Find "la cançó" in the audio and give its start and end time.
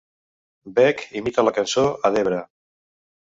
1.45-1.85